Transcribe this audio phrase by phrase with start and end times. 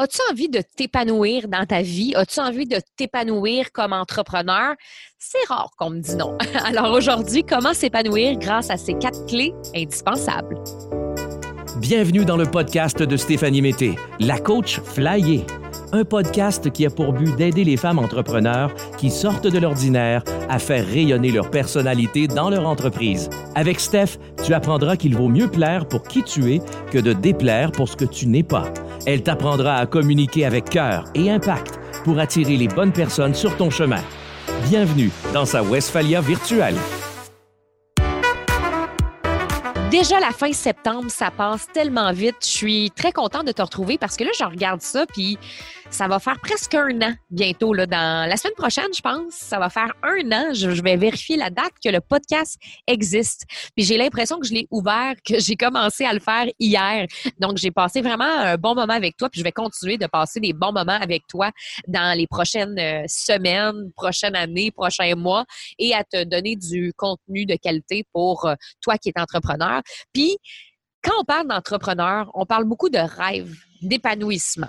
[0.00, 2.14] As-tu envie de t'épanouir dans ta vie?
[2.14, 4.76] As-tu envie de t'épanouir comme entrepreneur?
[5.18, 6.38] C'est rare qu'on me dise non.
[6.64, 10.54] Alors aujourd'hui, comment s'épanouir grâce à ces quatre clés indispensables?
[11.80, 15.44] Bienvenue dans le podcast de Stéphanie Mété, la coach flyée.
[15.90, 20.58] Un podcast qui a pour but d'aider les femmes entrepreneurs qui sortent de l'ordinaire à
[20.58, 23.30] faire rayonner leur personnalité dans leur entreprise.
[23.54, 26.60] Avec Steph, tu apprendras qu'il vaut mieux plaire pour qui tu es
[26.90, 28.70] que de déplaire pour ce que tu n'es pas.
[29.06, 33.70] Elle t'apprendra à communiquer avec cœur et impact pour attirer les bonnes personnes sur ton
[33.70, 34.02] chemin.
[34.68, 36.76] Bienvenue dans sa Westphalia virtuelle.
[39.90, 42.36] Déjà la fin septembre, ça passe tellement vite.
[42.42, 45.38] Je suis très contente de te retrouver parce que là, je regarde ça, puis
[45.90, 47.72] ça va faire presque un an bientôt.
[47.72, 50.54] Là, dans la semaine prochaine, je pense, ça va faire un an.
[50.54, 53.44] Je, vais vérifier la date que le podcast existe.
[53.74, 57.06] Puis j'ai l'impression que je l'ai ouvert, que j'ai commencé à le faire hier.
[57.38, 59.28] Donc, j'ai passé vraiment un bon moment avec toi.
[59.28, 61.50] Puis je vais continuer de passer des bons moments avec toi
[61.86, 65.44] dans les prochaines euh, semaines, prochaines années, prochains mois
[65.78, 69.82] et à te donner du contenu de qualité pour euh, toi qui es entrepreneur.
[70.12, 70.36] Puis,
[71.02, 74.68] quand on parle d'entrepreneur, on parle beaucoup de rêve, d'épanouissement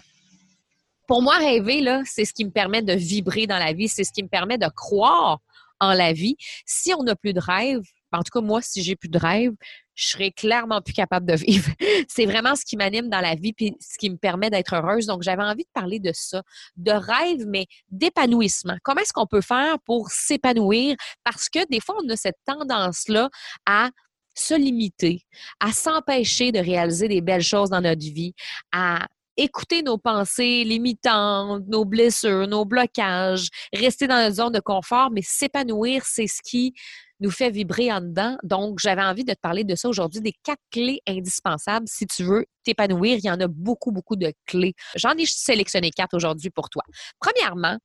[1.09, 4.03] pour moi, rêver, là, c'est ce qui me permet de vibrer dans la vie, c'est
[4.03, 5.39] ce qui me permet de croire
[5.79, 6.35] en la vie.
[6.67, 9.53] Si on n'a plus de rêve, en tout cas, moi, si j'ai plus de rêve,
[9.95, 11.67] je serais clairement plus capable de vivre.
[12.07, 15.07] c'est vraiment ce qui m'anime dans la vie puis ce qui me permet d'être heureuse.
[15.07, 16.43] Donc, j'avais envie de parler de ça,
[16.77, 18.77] de rêve, mais d'épanouissement.
[18.83, 20.95] Comment est-ce qu'on peut faire pour s'épanouir?
[21.23, 23.31] Parce que des fois, on a cette tendance-là
[23.65, 23.89] à
[24.35, 25.23] se limiter,
[25.59, 28.35] à s'empêcher de réaliser des belles choses dans notre vie,
[28.71, 29.07] à
[29.39, 35.21] écouter nos pensées limitantes, nos blessures, nos blocages, rester dans notre zone de confort, mais
[35.23, 36.73] s'épanouir, c'est ce qui
[37.21, 38.37] nous fait vibrer en dedans.
[38.43, 42.23] Donc, j'avais envie de te parler de ça aujourd'hui, des quatre clés indispensables si tu
[42.23, 43.17] veux t'épanouir.
[43.17, 44.73] Il y en a beaucoup, beaucoup de clés.
[44.95, 46.83] J'en ai sélectionné quatre aujourd'hui pour toi.
[47.19, 47.77] Premièrement,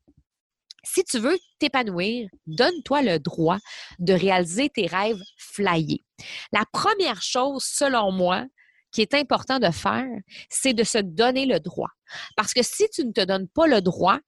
[0.84, 3.58] si tu veux t'épanouir, donne-toi le droit
[3.98, 6.04] de réaliser tes rêves flyés.
[6.52, 8.44] La première chose, selon moi,
[8.94, 10.06] qui est important de faire,
[10.48, 11.90] c'est de se donner le droit.
[12.36, 14.18] Parce que si tu ne te donnes pas le droit,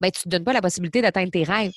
[0.00, 1.72] ben, tu ne te donnes pas la possibilité d'atteindre tes rêves.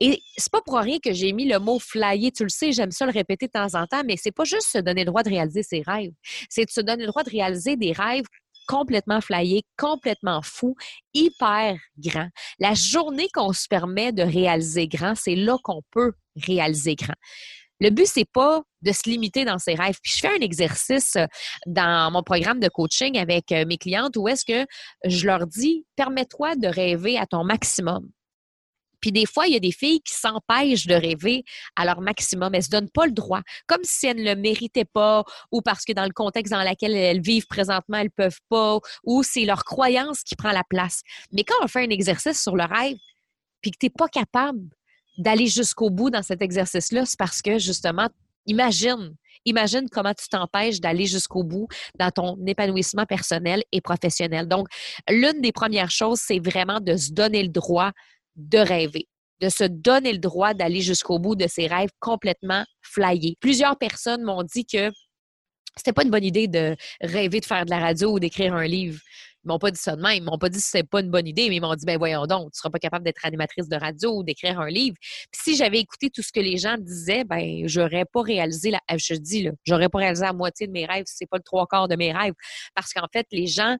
[0.00, 2.32] Et c'est pas pour rien que j'ai mis le mot flyer.
[2.32, 4.68] Tu le sais, j'aime ça le répéter de temps en temps, mais c'est pas juste
[4.72, 6.10] se donner le droit de réaliser ses rêves.
[6.48, 8.24] C'est de se donner le droit de réaliser des rêves
[8.66, 10.76] complètement flyés, complètement fous,
[11.12, 12.28] hyper grands.
[12.58, 17.14] La journée qu'on se permet de réaliser grand, c'est là qu'on peut réaliser grand.
[17.80, 19.98] Le but, c'est pas de se limiter dans ses rêves.
[20.02, 21.26] Puis je fais un exercice euh,
[21.66, 24.66] dans mon programme de coaching avec euh, mes clientes où est-ce que
[25.04, 28.08] je leur dis, permets-toi de rêver à ton maximum.
[29.00, 32.54] Puis des fois, il y a des filles qui s'empêchent de rêver à leur maximum.
[32.54, 35.62] Elles ne se donnent pas le droit, comme si elles ne le méritaient pas, ou
[35.62, 39.22] parce que dans le contexte dans lequel elles vivent présentement, elles ne peuvent pas, ou
[39.22, 41.00] c'est leur croyance qui prend la place.
[41.32, 42.96] Mais quand on fait un exercice sur le rêve,
[43.62, 44.68] puis que tu n'es pas capable
[45.20, 48.08] d'aller jusqu'au bout dans cet exercice-là, c'est parce que justement,
[48.46, 49.14] imagine,
[49.44, 54.48] imagine comment tu t'empêches d'aller jusqu'au bout dans ton épanouissement personnel et professionnel.
[54.48, 54.68] Donc,
[55.08, 57.92] l'une des premières choses, c'est vraiment de se donner le droit
[58.36, 59.06] de rêver
[59.40, 63.36] de se donner le droit d'aller jusqu'au bout de ses rêves complètement flyés.
[63.40, 64.90] Plusieurs personnes m'ont dit que
[65.76, 68.66] c'était pas une bonne idée de rêver de faire de la radio ou d'écrire un
[68.66, 69.00] livre.
[69.44, 70.16] Ils m'ont pas dit ça de même.
[70.18, 71.96] Ils m'ont pas dit que c'est pas une bonne idée, mais ils m'ont dit, ben
[71.96, 74.96] voyons donc, tu seras pas capable d'être animatrice de radio ou d'écrire un livre.
[75.00, 78.80] Puis si j'avais écouté tout ce que les gens disaient, ben j'aurais pas réalisé, la,
[78.96, 81.66] je dis là, j'aurais pas réalisé la moitié de mes rêves, c'est pas le trois
[81.66, 82.34] quarts de mes rêves.
[82.74, 83.76] Parce qu'en fait, les gens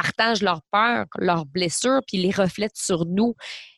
[0.00, 3.34] partagent leurs peurs, leurs blessures, puis les reflètent sur nous.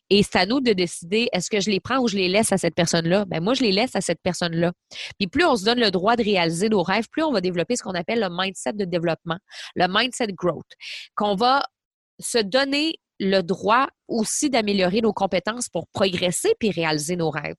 [0.09, 2.51] Et c'est à nous de décider est-ce que je les prends ou je les laisse
[2.51, 3.25] à cette personne-là?
[3.25, 4.71] Ben moi, je les laisse à cette personne-là.
[5.19, 7.75] Puis plus on se donne le droit de réaliser nos rêves, plus on va développer
[7.75, 9.37] ce qu'on appelle le mindset de développement,
[9.75, 10.67] le mindset growth,
[11.15, 11.63] qu'on va
[12.19, 17.55] se donner le droit aussi d'améliorer nos compétences pour progresser puis réaliser nos rêves.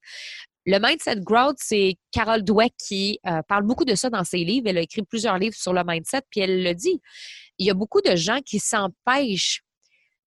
[0.67, 4.69] Le mindset growth, c'est Carol Dweck qui euh, parle beaucoup de ça dans ses livres.
[4.69, 7.01] Elle a écrit plusieurs livres sur le mindset, puis elle le dit.
[7.59, 9.63] Il y a beaucoup de gens qui s'empêchent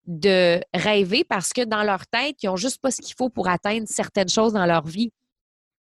[0.07, 3.49] de rêver parce que dans leur tête, ils n'ont juste pas ce qu'il faut pour
[3.49, 5.13] atteindre certaines choses dans leur vie.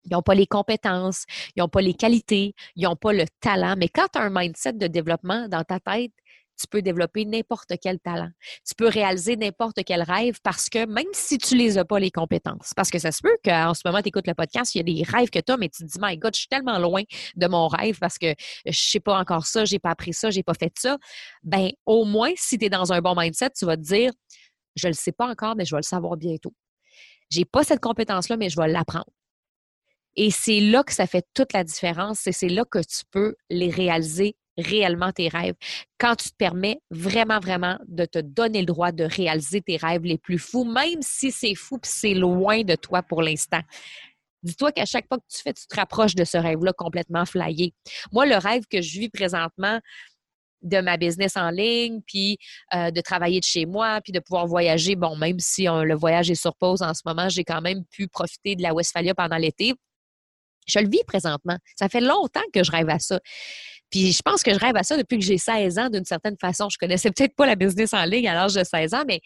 [0.04, 1.24] Ils n'ont pas les compétences,
[1.54, 3.74] ils n'ont pas les qualités, ils n'ont pas le talent.
[3.76, 6.12] Mais quand tu as un mindset de développement dans ta tête,
[6.58, 8.30] tu peux développer n'importe quel talent.
[8.66, 12.10] Tu peux réaliser n'importe quel rêve parce que même si tu les as pas les
[12.10, 14.80] compétences, parce que ça se peut qu'en ce moment, tu écoutes le podcast, il y
[14.80, 16.78] a des rêves que tu as, mais tu te dis, my God, je suis tellement
[16.78, 17.02] loin
[17.34, 20.42] de mon rêve parce que je sais pas encore ça, j'ai pas appris ça, j'ai
[20.42, 20.98] pas fait ça.
[21.42, 24.12] Ben, au moins, si tu es dans un bon mindset, tu vas te dire,
[24.76, 26.54] je le sais pas encore, mais je vais le savoir bientôt.
[27.30, 29.10] J'ai pas cette compétence-là, mais je vais l'apprendre.
[30.16, 33.34] Et c'est là que ça fait toute la différence et c'est là que tu peux
[33.50, 35.54] les réaliser réellement tes rêves,
[35.98, 40.02] quand tu te permets vraiment, vraiment de te donner le droit de réaliser tes rêves
[40.02, 43.60] les plus fous, même si c'est fou et c'est loin de toi pour l'instant.
[44.42, 47.74] Dis-toi qu'à chaque pas que tu fais, tu te rapproches de ce rêve-là complètement flyé.
[48.12, 49.80] Moi, le rêve que je vis présentement,
[50.62, 52.38] de ma business en ligne, puis
[52.74, 54.96] euh, de travailler de chez moi, puis de pouvoir voyager.
[54.96, 58.08] Bon, même si le voyage est sur pause en ce moment, j'ai quand même pu
[58.08, 59.74] profiter de la Westphalia pendant l'été.
[60.66, 61.56] Je le vis présentement.
[61.76, 63.20] Ça fait longtemps que je rêve à ça.
[63.90, 66.36] Puis je pense que je rêve à ça depuis que j'ai 16 ans d'une certaine
[66.40, 66.68] façon.
[66.68, 69.20] Je connaissais peut-être pas la business en ligne à l'âge de 16 ans, mais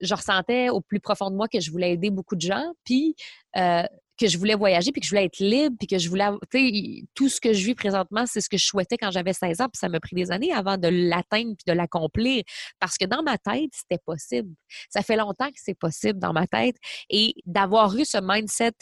[0.00, 2.72] je ressentais au plus profond de moi que je voulais aider beaucoup de gens.
[2.84, 3.14] Puis
[3.56, 3.82] euh,
[4.18, 6.58] que je voulais voyager, puis que je voulais être libre, puis que je voulais, tu
[6.58, 9.60] sais, tout ce que je vis présentement, c'est ce que je souhaitais quand j'avais 16
[9.60, 12.42] ans, puis ça m'a pris des années avant de l'atteindre puis de l'accomplir,
[12.80, 14.50] parce que dans ma tête, c'était possible.
[14.90, 16.76] Ça fait longtemps que c'est possible dans ma tête,
[17.10, 18.72] et d'avoir eu ce mindset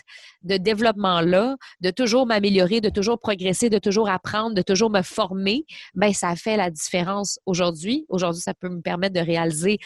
[0.42, 5.64] de développement-là, de toujours m'améliorer, de toujours progresser, de toujours apprendre, de toujours me former,
[5.94, 8.06] ben ça fait la différence aujourd'hui.
[8.08, 9.78] Aujourd'hui, ça peut me permettre de réaliser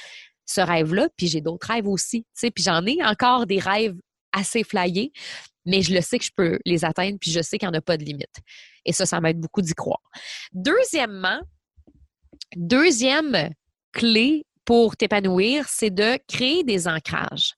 [0.46, 3.96] ce rêve-là, puis j'ai d'autres rêves aussi, puis j'en ai encore des rêves
[4.32, 5.12] assez flyés,
[5.64, 7.78] mais je le sais que je peux les atteindre, puis je sais qu'il n'y en
[7.78, 8.36] a pas de limite.
[8.84, 10.02] Et ça, ça m'aide beaucoup d'y croire.
[10.52, 11.40] Deuxièmement,
[12.56, 13.50] deuxième
[13.92, 17.54] clé pour t'épanouir, c'est de créer des ancrages.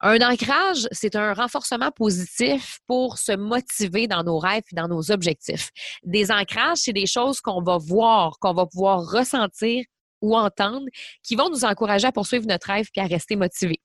[0.00, 5.10] Un ancrage, c'est un renforcement positif pour se motiver dans nos rêves et dans nos
[5.10, 5.70] objectifs.
[6.04, 9.84] Des ancrages, c'est des choses qu'on va voir, qu'on va pouvoir ressentir
[10.22, 10.86] ou entendre,
[11.24, 13.80] qui vont nous encourager à poursuivre notre rêve puis à rester motivés.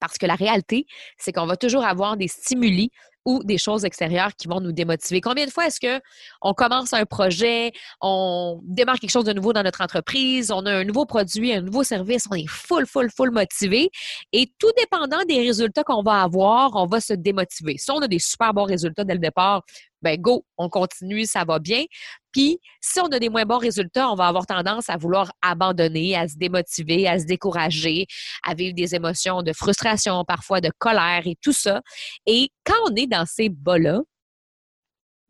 [0.00, 0.86] Parce que la réalité,
[1.18, 2.90] c'est qu'on va toujours avoir des stimuli
[3.26, 5.20] ou des choses extérieures qui vont nous démotiver.
[5.20, 6.00] Combien de fois est-ce que
[6.40, 10.72] on commence un projet, on démarre quelque chose de nouveau dans notre entreprise, on a
[10.72, 13.90] un nouveau produit, un nouveau service, on est full, full, full motivé
[14.32, 17.76] et tout dépendant des résultats qu'on va avoir, on va se démotiver.
[17.76, 19.62] Si on a des super bons résultats dès le départ,
[20.02, 21.84] ben go, on continue, ça va bien.
[22.32, 26.14] Puis, si on a des moins bons résultats, on va avoir tendance à vouloir abandonner,
[26.14, 28.06] à se démotiver, à se décourager,
[28.46, 31.80] à vivre des émotions de frustration, parfois de colère et tout ça.
[32.26, 34.02] Et quand on est dans ces bas-là,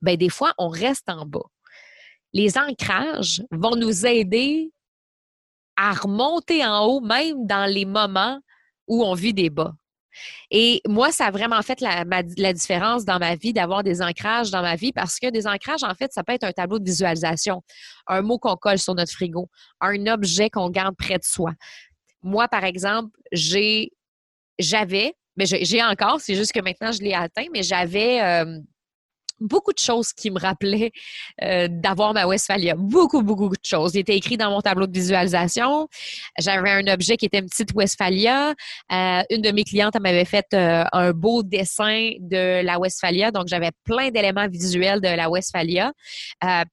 [0.02, 1.46] ben des fois, on reste en bas.
[2.32, 4.72] Les ancrages vont nous aider
[5.76, 8.40] à remonter en haut, même dans les moments
[8.88, 9.72] où on vit des bas.
[10.50, 14.62] Et moi, ça a vraiment fait la, différence dans ma vie d'avoir des ancrages dans
[14.62, 17.62] ma vie parce que des ancrages, en fait, ça peut être un tableau de visualisation,
[18.06, 19.48] un mot qu'on colle sur notre frigo,
[19.80, 21.52] un objet qu'on garde près de soi.
[22.22, 23.92] Moi, par exemple, j'ai,
[24.58, 28.58] j'avais, mais j'ai encore, c'est juste que maintenant je l'ai atteint, mais j'avais euh,
[29.40, 30.92] beaucoup de choses qui me rappelaient
[31.42, 32.74] euh, d'avoir ma Westphalia.
[32.76, 33.94] Beaucoup, beaucoup de choses.
[33.94, 35.88] Il était écrit dans mon tableau de visualisation.
[36.38, 38.54] J'avais un objet qui était une petite Westphalia.
[38.92, 43.30] Euh, une de mes clientes m'avait fait euh, un beau dessin de la Westphalia.
[43.30, 45.92] Donc, j'avais plein d'éléments visuels de la Westphalia.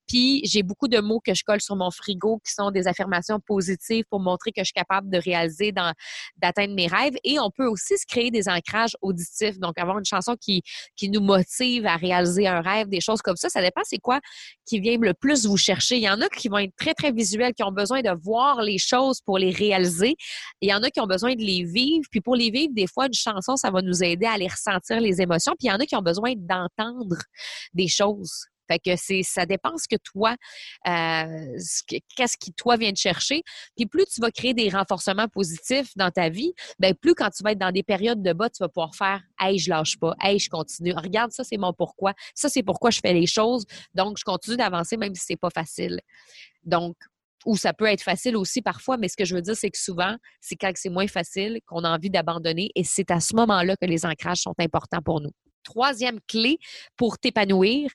[0.07, 3.39] puis, j'ai beaucoup de mots que je colle sur mon frigo qui sont des affirmations
[3.39, 7.15] positives pour montrer que je suis capable de réaliser, d'atteindre mes rêves.
[7.23, 9.59] Et on peut aussi se créer des ancrages auditifs.
[9.59, 10.61] Donc, avoir une chanson qui,
[10.95, 13.49] qui nous motive à réaliser un rêve, des choses comme ça.
[13.49, 14.19] Ça dépend c'est quoi
[14.65, 15.97] qui vient le plus vous chercher.
[15.97, 18.61] Il y en a qui vont être très, très visuels, qui ont besoin de voir
[18.61, 20.15] les choses pour les réaliser.
[20.61, 22.05] Il y en a qui ont besoin de les vivre.
[22.11, 24.99] Puis pour les vivre, des fois, une chanson, ça va nous aider à les ressentir
[24.99, 25.53] les émotions.
[25.59, 27.17] Puis il y en a qui ont besoin d'entendre
[27.73, 30.35] des choses fait que c'est, ça dépend ce que toi,
[30.87, 31.57] euh,
[32.15, 33.43] qu'est-ce qui toi vient de chercher.
[33.75, 37.43] Puis plus tu vas créer des renforcements positifs dans ta vie, ben plus quand tu
[37.43, 40.15] vas être dans des périodes de bas, tu vas pouvoir faire, hey, je lâche pas,
[40.21, 40.93] hey, je continue.
[40.93, 43.65] Regarde, ça c'est mon pourquoi, ça c'est pourquoi je fais les choses.
[43.93, 45.99] Donc je continue d'avancer même si c'est pas facile.
[46.63, 46.95] Donc
[47.45, 49.77] ou ça peut être facile aussi parfois, mais ce que je veux dire, c'est que
[49.77, 53.75] souvent, c'est quand c'est moins facile qu'on a envie d'abandonner et c'est à ce moment-là
[53.75, 55.31] que les ancrages sont importants pour nous.
[55.63, 56.57] Troisième clé
[56.95, 57.89] pour t'épanouir,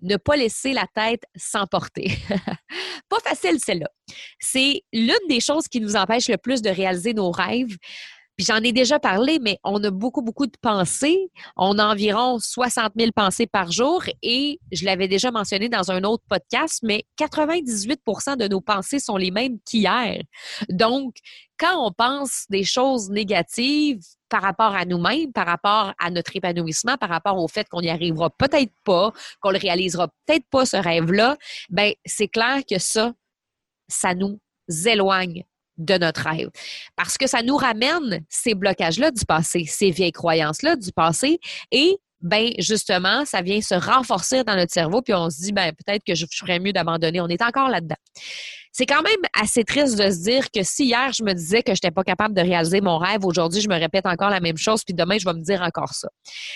[0.00, 2.12] ne pas laisser la tête s'emporter.
[3.08, 3.90] pas facile, celle-là.
[4.38, 7.76] C'est l'une des choses qui nous empêche le plus de réaliser nos rêves.
[8.38, 11.28] Puis j'en ai déjà parlé, mais on a beaucoup, beaucoup de pensées.
[11.56, 16.04] On a environ 60 000 pensées par jour et je l'avais déjà mentionné dans un
[16.04, 20.22] autre podcast, mais 98% de nos pensées sont les mêmes qu'hier.
[20.68, 21.16] Donc,
[21.58, 26.96] quand on pense des choses négatives par rapport à nous-mêmes, par rapport à notre épanouissement,
[26.96, 30.76] par rapport au fait qu'on n'y arrivera peut-être pas, qu'on le réalisera peut-être pas ce
[30.76, 31.36] rêve-là,
[31.70, 33.14] ben c'est clair que ça,
[33.88, 34.38] ça nous
[34.86, 35.44] éloigne
[35.78, 36.50] de notre rêve.
[36.96, 41.38] Parce que ça nous ramène ces blocages-là du passé, ces vieilles croyances-là du passé
[41.70, 45.72] et ben justement, ça vient se renforcer dans notre cerveau, puis on se dit, ben
[45.72, 47.20] peut-être que je ferais mieux d'abandonner.
[47.20, 47.96] On est encore là-dedans.
[48.72, 51.72] C'est quand même assez triste de se dire que si hier je me disais que
[51.72, 54.56] je n'étais pas capable de réaliser mon rêve, aujourd'hui je me répète encore la même
[54.56, 56.08] chose, puis demain je vais me dire encore ça.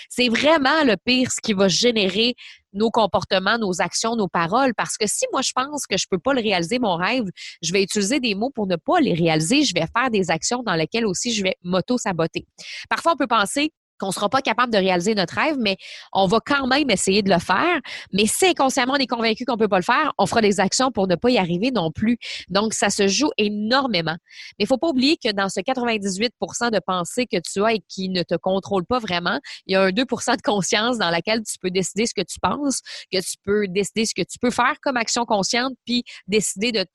[0.09, 2.35] C'est vraiment le pire ce qui va générer
[2.73, 4.73] nos comportements, nos actions, nos paroles.
[4.75, 7.25] Parce que si moi je pense que je peux pas le réaliser mon rêve,
[7.61, 9.63] je vais utiliser des mots pour ne pas les réaliser.
[9.63, 12.45] Je vais faire des actions dans lesquelles aussi je vais m'auto-saboter.
[12.89, 15.77] Parfois on peut penser qu'on ne sera pas capable de réaliser notre rêve, mais
[16.11, 17.79] on va quand même essayer de le faire.
[18.11, 20.59] Mais si inconsciemment on est convaincu qu'on ne peut pas le faire, on fera des
[20.59, 22.17] actions pour ne pas y arriver non plus.
[22.49, 24.15] Donc, ça se joue énormément.
[24.57, 27.73] Mais il ne faut pas oublier que dans ce 98% de pensée que tu as
[27.73, 31.09] et qui ne te contrôle pas vraiment, il y a un 2% de conscience dans
[31.09, 32.81] laquelle tu peux décider ce que tu penses,
[33.11, 36.85] que tu peux décider ce que tu peux faire comme action consciente, puis décider de,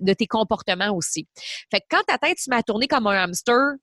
[0.00, 1.26] de tes comportements aussi.
[1.70, 3.74] Fait que quand ta tête se met à tourner comme un hamster,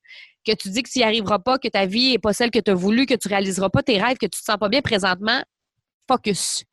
[0.45, 2.59] que tu dis que tu n'y arriveras pas, que ta vie n'est pas celle que
[2.59, 4.81] tu as voulu, que tu réaliseras pas tes rêves, que tu te sens pas bien
[4.81, 5.41] présentement,
[6.07, 6.63] focus.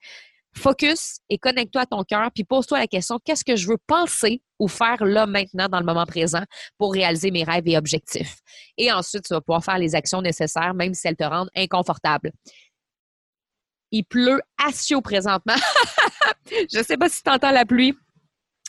[0.56, 4.42] Focus et connecte-toi à ton cœur, puis pose-toi la question qu'est-ce que je veux penser
[4.58, 6.42] ou faire là maintenant dans le moment présent
[6.76, 8.38] pour réaliser mes rêves et objectifs?
[8.76, 12.32] Et ensuite, tu vas pouvoir faire les actions nécessaires, même si elles te rendent inconfortable.
[13.92, 15.54] Il pleut assio présentement.
[16.50, 17.94] je ne sais pas si tu entends la pluie.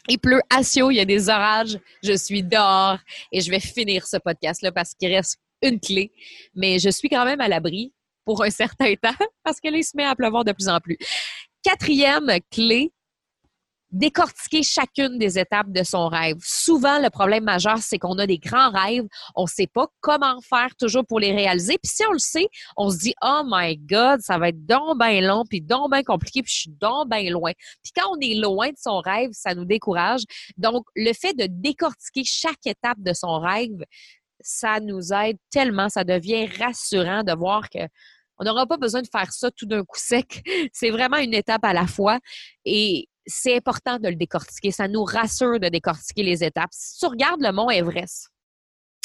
[0.08, 2.98] Il pleut à il y a des orages, je suis dehors
[3.31, 6.12] et je vais finir ce podcast-là parce qu'il reste une clé.
[6.55, 7.93] Mais je suis quand même à l'abri
[8.25, 10.79] pour un certain temps parce que là, il se met à pleuvoir de plus en
[10.79, 10.98] plus.
[11.63, 12.91] Quatrième clé,
[13.91, 16.38] décortiquer chacune des étapes de son rêve.
[16.41, 19.05] Souvent, le problème majeur, c'est qu'on a des grands rêves,
[19.36, 21.77] on ne sait pas comment faire toujours pour les réaliser.
[21.81, 25.00] Puis si on le sait, on se dit oh my god, ça va être donc
[25.00, 27.51] bien long, puis donc bien compliqué, puis je suis donc bien loin.
[27.83, 30.21] Puis quand on est loin de son rêve, ça nous décourage.
[30.57, 33.83] Donc le fait de décortiquer chaque étape de son rêve,
[34.39, 37.79] ça nous aide tellement, ça devient rassurant de voir que
[38.41, 40.41] on n'aura pas besoin de faire ça tout d'un coup sec.
[40.74, 42.19] C'est vraiment une étape à la fois.
[42.65, 44.71] Et c'est important de le décortiquer.
[44.71, 46.71] Ça nous rassure de décortiquer les étapes.
[46.71, 48.29] Si tu regardes le mont Everest,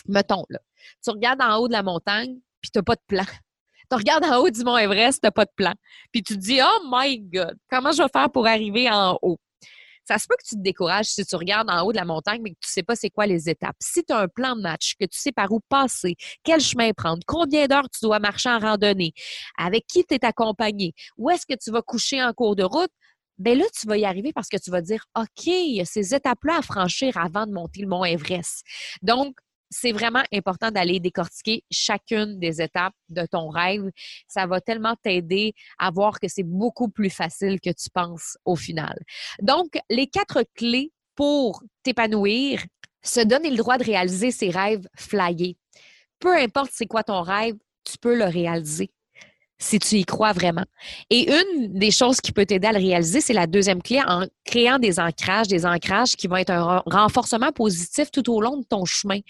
[0.06, 0.58] mettons, là,
[1.02, 3.24] tu regardes en haut de la montagne, puis tu n'as pas de plan.
[3.90, 5.72] Tu regardes en haut du mont Everest, tu n'as pas de plan.
[6.12, 9.38] Puis tu te dis, oh my God, comment je vais faire pour arriver en haut?
[10.08, 12.40] Ça se peut que tu te décourages si tu regardes en haut de la montagne,
[12.40, 13.74] mais que tu ne sais pas c'est quoi les étapes.
[13.80, 16.92] Si tu as un plan de match, que tu sais par où passer, quel chemin
[16.92, 19.12] prendre, combien d'heures tu dois marcher en randonnée,
[19.58, 22.90] avec qui tu es accompagné, où est-ce que tu vas coucher en cours de route,
[23.38, 25.84] ben là, tu vas y arriver parce que tu vas dire, OK, il y a
[25.84, 28.62] ces étapes-là à franchir avant de monter le mont Everest.
[29.02, 29.36] Donc,
[29.70, 33.90] c'est vraiment important d'aller décortiquer chacune des étapes de ton rêve.
[34.28, 38.56] Ça va tellement t'aider à voir que c'est beaucoup plus facile que tu penses au
[38.56, 38.96] final.
[39.42, 42.64] Donc, les quatre clés pour t'épanouir,
[43.02, 45.56] se donner le droit de réaliser ses rêves flyés.
[46.18, 48.90] Peu importe c'est quoi ton rêve, tu peux le réaliser
[49.58, 50.64] si tu y crois vraiment.
[51.08, 54.26] Et une des choses qui peut t'aider à le réaliser, c'est la deuxième clé en
[54.44, 58.64] créant des ancrages, des ancrages qui vont être un renforcement positif tout au long de
[58.64, 59.20] ton chemin.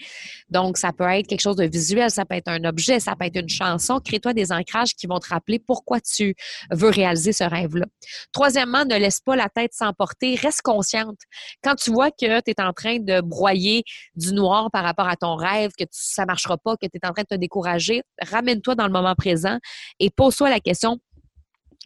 [0.49, 3.25] Donc, ça peut être quelque chose de visuel, ça peut être un objet, ça peut
[3.25, 3.99] être une chanson.
[4.03, 6.35] Crée-toi des ancrages qui vont te rappeler pourquoi tu
[6.71, 7.85] veux réaliser ce rêve-là.
[8.33, 11.17] Troisièmement, ne laisse pas la tête s'emporter, reste consciente.
[11.63, 13.83] Quand tu vois que tu es en train de broyer
[14.15, 17.13] du noir par rapport à ton rêve, que ça marchera pas, que tu es en
[17.13, 19.57] train de te décourager, ramène-toi dans le moment présent
[19.99, 20.99] et pose-toi la question,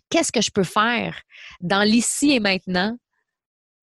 [0.09, 1.21] qu'est-ce que je peux faire
[1.59, 2.97] dans l'ici et maintenant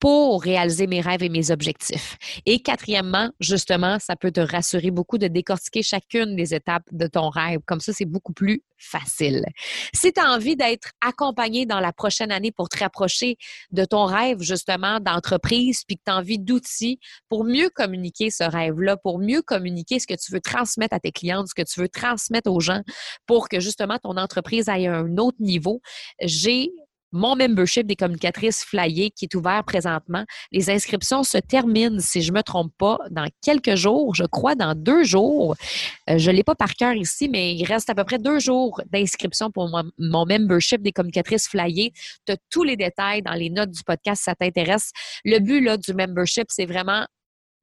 [0.01, 2.17] pour réaliser mes rêves et mes objectifs.
[2.47, 7.29] Et quatrièmement, justement, ça peut te rassurer beaucoup de décortiquer chacune des étapes de ton
[7.29, 7.61] rêve.
[7.67, 9.45] Comme ça, c'est beaucoup plus facile.
[9.93, 13.37] Si tu as envie d'être accompagné dans la prochaine année pour te rapprocher
[13.73, 18.45] de ton rêve, justement, d'entreprise, puis que tu as envie d'outils pour mieux communiquer ce
[18.45, 21.81] rêve-là, pour mieux communiquer ce que tu veux transmettre à tes clients, ce que tu
[21.81, 22.83] veux transmettre aux gens
[23.27, 25.81] pour que, justement, ton entreprise aille à un autre niveau,
[26.23, 26.71] j'ai
[27.13, 30.25] mon membership des communicatrices flyées qui est ouvert présentement.
[30.53, 34.55] Les inscriptions se terminent, si je ne me trompe pas, dans quelques jours, je crois
[34.55, 35.57] dans deux jours.
[36.11, 38.39] Euh, je ne l'ai pas par cœur ici, mais il reste à peu près deux
[38.39, 41.93] jours d'inscription pour mon, membership des communicatrices flyées.
[42.27, 44.91] Tu tous les détails dans les notes du podcast si ça t'intéresse.
[45.25, 47.07] Le but là, du membership, c'est vraiment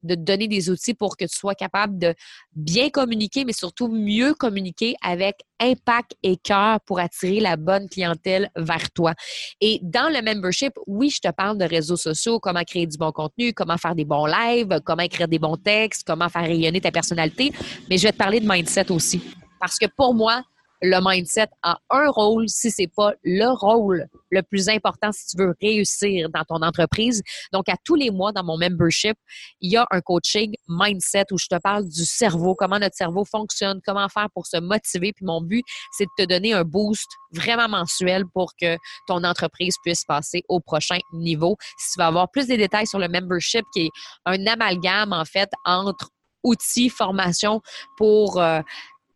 [0.05, 2.13] de te donner des outils pour que tu sois capable de
[2.55, 8.49] bien communiquer, mais surtout mieux communiquer avec impact et cœur pour attirer la bonne clientèle
[8.55, 9.13] vers toi.
[9.61, 13.11] Et dans le membership, oui, je te parle de réseaux sociaux, comment créer du bon
[13.11, 16.91] contenu, comment faire des bons lives, comment écrire des bons textes, comment faire rayonner ta
[16.91, 17.51] personnalité,
[17.89, 19.21] mais je vais te parler de mindset aussi.
[19.59, 20.43] Parce que pour moi,
[20.85, 25.37] le mindset a un rôle si c'est pas le rôle le plus important si tu
[25.37, 27.23] veux réussir dans ton entreprise.
[27.53, 29.17] Donc, à tous les mois dans mon membership,
[29.61, 33.25] il y a un coaching mindset où je te parle du cerveau, comment notre cerveau
[33.25, 35.13] fonctionne, comment faire pour se motiver.
[35.13, 38.77] Puis mon but, c'est de te donner un boost vraiment mensuel pour que
[39.07, 41.57] ton entreprise puisse passer au prochain niveau.
[41.77, 43.89] Si tu vas avoir plus de détails sur le membership, qui est
[44.25, 46.09] un amalgame, en fait, entre
[46.43, 47.61] outils, formation
[47.97, 48.61] pour euh,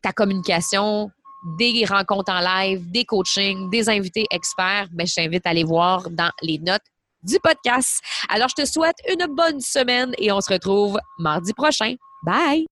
[0.02, 1.12] ta communication,
[1.58, 6.10] des rencontres en live, des coachings, des invités experts, ben, je t'invite à aller voir
[6.10, 6.84] dans les notes
[7.24, 8.02] du podcast.
[8.30, 11.96] Alors, je te souhaite une bonne semaine et on se retrouve mardi prochain.
[12.24, 12.68] Bye!